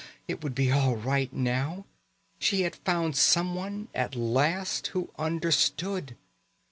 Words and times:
It 0.27 0.41
would 0.43 0.55
be 0.55 0.71
all 0.71 0.95
right 0.95 1.31
now. 1.31 1.85
She 2.39 2.61
had 2.61 2.75
found 2.77 3.15
someone 3.15 3.87
at 3.93 4.15
last 4.15 4.87
who 4.87 5.11
understood. 5.19 6.15